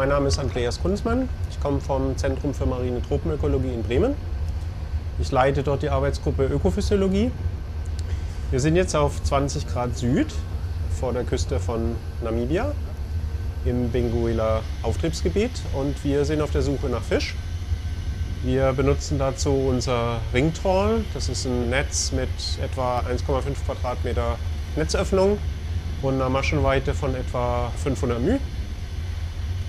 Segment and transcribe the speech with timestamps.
[0.00, 1.28] Mein Name ist Andreas Kunzmann.
[1.50, 4.14] Ich komme vom Zentrum für marine Tropenökologie in Bremen.
[5.18, 7.30] Ich leite dort die Arbeitsgruppe Ökophysiologie.
[8.50, 10.28] Wir sind jetzt auf 20 Grad Süd
[10.98, 12.72] vor der Küste von Namibia
[13.66, 17.34] im Benguela Auftriebsgebiet und wir sind auf der Suche nach Fisch.
[18.42, 21.04] Wir benutzen dazu unser Ringtroll.
[21.12, 22.30] Das ist ein Netz mit
[22.62, 24.38] etwa 1,5 Quadratmeter
[24.76, 25.36] Netzöffnung
[26.00, 28.38] und einer Maschenweite von etwa 500 μ.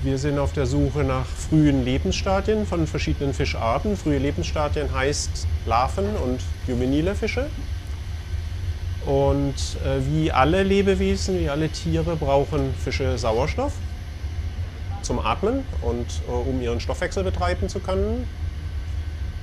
[0.03, 3.95] Wir sind auf der Suche nach frühen Lebensstadien von verschiedenen Fischarten.
[3.95, 7.51] Frühe Lebensstadien heißt Larven und juvenile Fische.
[9.05, 13.73] Und äh, wie alle Lebewesen, wie alle Tiere brauchen Fische Sauerstoff
[15.03, 18.27] zum Atmen und äh, um ihren Stoffwechsel betreiben zu können.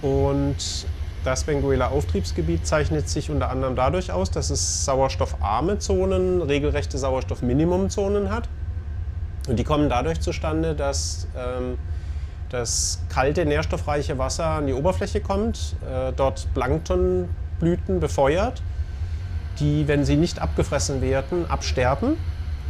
[0.02, 0.86] Und
[1.22, 8.32] das Benguela Auftriebsgebiet zeichnet sich unter anderem dadurch aus, dass es sauerstoffarme Zonen, regelrechte Sauerstoffminimumzonen
[8.32, 8.48] hat.
[9.48, 11.78] Und die kommen dadurch zustande, dass ähm,
[12.50, 18.62] das kalte, nährstoffreiche Wasser an die Oberfläche kommt, äh, dort Planktonblüten befeuert,
[19.58, 22.16] die, wenn sie nicht abgefressen werden, absterben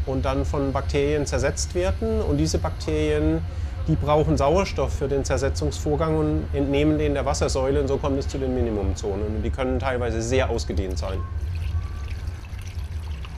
[0.07, 2.21] und dann von Bakterien zersetzt werden.
[2.23, 3.43] Und diese Bakterien
[3.89, 8.29] die brauchen Sauerstoff für den Zersetzungsvorgang und entnehmen den der Wassersäule und so kommt es
[8.29, 9.37] zu den Minimumzonen.
[9.37, 11.19] Und die können teilweise sehr ausgedehnt sein.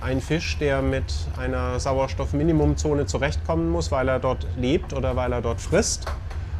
[0.03, 5.43] Ein Fisch, der mit einer Sauerstoffminimumzone zurechtkommen muss, weil er dort lebt oder weil er
[5.43, 6.07] dort frisst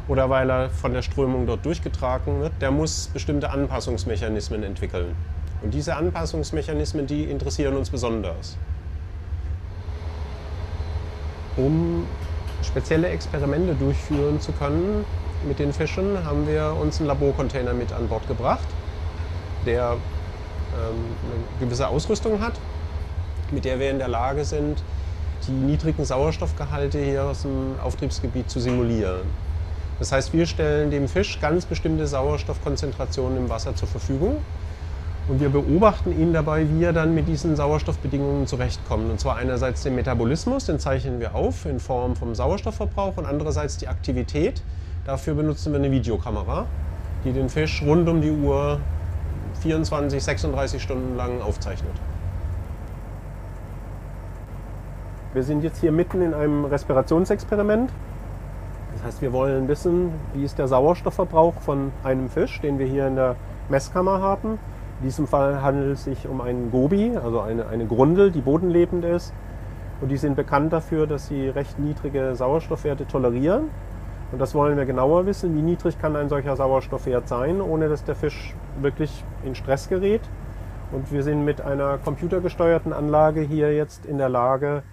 [0.07, 5.15] oder weil er von der Strömung dort durchgetragen wird, der muss bestimmte Anpassungsmechanismen entwickeln.
[5.63, 8.57] Und diese Anpassungsmechanismen, die interessieren uns besonders.
[11.57, 12.05] Um
[12.63, 15.03] spezielle Experimente durchführen zu können
[15.47, 18.67] mit den Fischen, haben wir uns einen Laborcontainer mit an Bord gebracht,
[19.65, 19.97] der ähm,
[21.23, 22.53] eine gewisse Ausrüstung hat,
[23.51, 24.81] mit der wir in der Lage sind,
[25.47, 29.21] die niedrigen Sauerstoffgehalte hier aus dem Auftriebsgebiet zu simulieren.
[29.99, 34.37] Das heißt, wir stellen dem Fisch ganz bestimmte Sauerstoffkonzentrationen im Wasser zur Verfügung
[35.27, 39.09] und wir beobachten ihn dabei, wie er dann mit diesen Sauerstoffbedingungen zurechtkommt.
[39.09, 43.77] Und zwar einerseits den Metabolismus, den zeichnen wir auf in Form vom Sauerstoffverbrauch und andererseits
[43.77, 44.63] die Aktivität.
[45.05, 46.65] Dafür benutzen wir eine Videokamera,
[47.23, 48.79] die den Fisch rund um die Uhr
[49.61, 51.93] 24, 36 Stunden lang aufzeichnet.
[55.33, 57.89] Wir sind jetzt hier mitten in einem Respirationsexperiment.
[58.93, 63.07] Das heißt, wir wollen wissen, wie ist der Sauerstoffverbrauch von einem Fisch, den wir hier
[63.07, 63.37] in der
[63.69, 64.59] Messkammer haben.
[64.99, 69.05] In diesem Fall handelt es sich um einen Gobi, also eine, eine Grundel, die bodenlebend
[69.05, 69.33] ist.
[70.01, 73.69] Und die sind bekannt dafür, dass sie recht niedrige Sauerstoffwerte tolerieren.
[74.33, 75.55] Und das wollen wir genauer wissen.
[75.55, 80.21] Wie niedrig kann ein solcher Sauerstoffwert sein, ohne dass der Fisch wirklich in Stress gerät?
[80.91, 84.83] Und wir sind mit einer computergesteuerten Anlage hier jetzt in der Lage,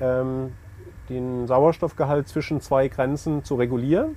[0.00, 4.16] den Sauerstoffgehalt zwischen zwei Grenzen zu regulieren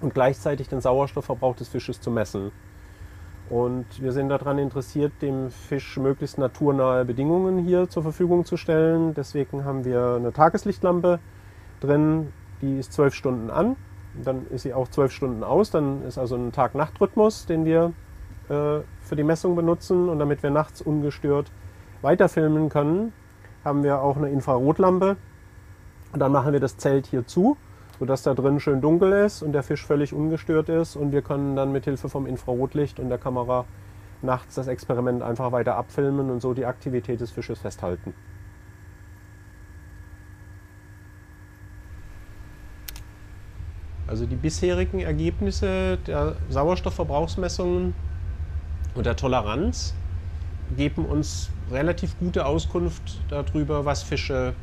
[0.00, 2.52] und gleichzeitig den Sauerstoffverbrauch des Fisches zu messen.
[3.50, 9.14] Und wir sind daran interessiert, dem Fisch möglichst naturnahe Bedingungen hier zur Verfügung zu stellen.
[9.14, 11.18] Deswegen haben wir eine Tageslichtlampe
[11.80, 13.76] drin, die ist zwölf Stunden an.
[14.22, 15.70] Dann ist sie auch zwölf Stunden aus.
[15.70, 17.92] Dann ist also ein Tag-Nacht-Rhythmus, den wir
[18.48, 20.10] äh, für die Messung benutzen.
[20.10, 21.50] Und damit wir nachts ungestört
[22.02, 23.14] weiterfilmen können,
[23.68, 25.16] haben wir auch eine Infrarotlampe.
[26.12, 27.56] Und dann machen wir das Zelt hier zu
[27.98, 31.56] sodass da drin schön dunkel ist und der Fisch völlig ungestört ist und wir können
[31.56, 33.64] dann mit Hilfe vom Infrarotlicht und der Kamera
[34.22, 38.14] nachts das Experiment einfach weiter abfilmen und so die Aktivität des Fisches festhalten.
[44.06, 47.94] Also die bisherigen Ergebnisse der Sauerstoffverbrauchsmessungen
[48.94, 49.94] und der Toleranz
[50.76, 54.56] geben uns relativ gute Auskunft darüber, was Fische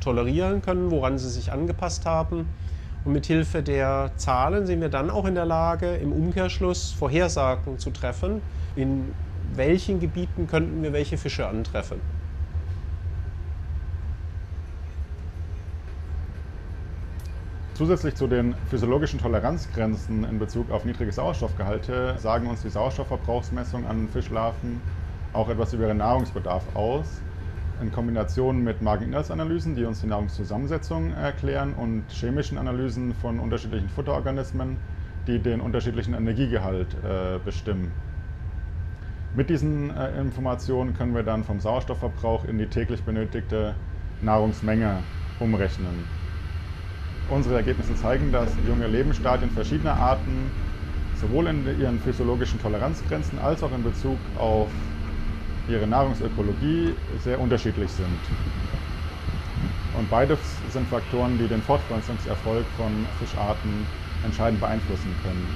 [0.00, 2.52] tolerieren können, woran sie sich angepasst haben.
[3.04, 7.78] Und mit Hilfe der Zahlen sind wir dann auch in der Lage, im Umkehrschluss Vorhersagen
[7.78, 8.42] zu treffen,
[8.74, 12.02] in welchen Gebieten könnten wir welche Fische antreffen.
[17.74, 24.08] Zusätzlich zu den physiologischen Toleranzgrenzen in Bezug auf niedrige Sauerstoffgehalte sagen uns die Sauerstoffverbrauchsmessung an
[24.08, 24.86] Fischlarven
[25.34, 27.22] auch etwas über ihren Nahrungsbedarf aus
[27.80, 34.76] in Kombination mit Mageninhaltsanalysen, die uns die Nahrungszusammensetzung erklären und chemischen Analysen von unterschiedlichen Futterorganismen,
[35.26, 37.90] die den unterschiedlichen Energiegehalt äh, bestimmen.
[39.34, 43.74] Mit diesen äh, Informationen können wir dann vom Sauerstoffverbrauch in die täglich benötigte
[44.20, 45.02] Nahrungsmenge
[45.40, 46.06] umrechnen.
[47.28, 50.52] Unsere Ergebnisse zeigen, dass junge Lebensstadien verschiedener Arten
[51.14, 54.93] sowohl in ihren physiologischen Toleranzgrenzen als auch in Bezug auf
[55.68, 58.18] ihre Nahrungsökologie sehr unterschiedlich sind.
[59.96, 63.86] Und beides sind Faktoren, die den Fortpflanzungserfolg von Fischarten
[64.24, 65.46] entscheidend beeinflussen können.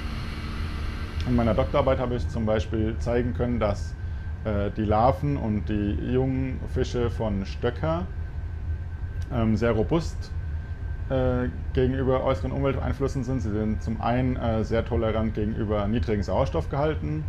[1.27, 3.93] In meiner Doktorarbeit habe ich zum Beispiel zeigen können, dass
[4.45, 8.07] äh, die Larven und die jungen Fische von Stöcker
[9.31, 10.31] ähm, sehr robust
[11.09, 13.41] äh, gegenüber äußeren Umwelteinflüssen sind.
[13.41, 17.25] Sie sind zum einen äh, sehr tolerant gegenüber niedrigen Sauerstoffgehalten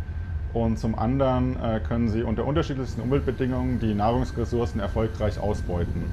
[0.53, 6.03] und zum anderen äh, können sie unter unterschiedlichsten Umweltbedingungen die Nahrungsressourcen erfolgreich ausbeuten.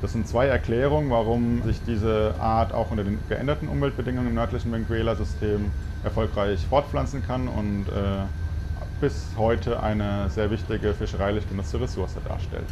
[0.00, 4.70] Das sind zwei Erklärungen, warum sich diese Art auch unter den geänderten Umweltbedingungen im nördlichen
[4.70, 5.72] Venezuela-System
[6.02, 8.26] erfolgreich fortpflanzen kann und äh,
[9.00, 12.68] bis heute eine sehr wichtige fischereilich genutzte Ressource darstellt.